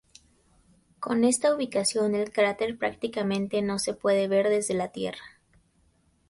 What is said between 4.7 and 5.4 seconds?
la Tierra.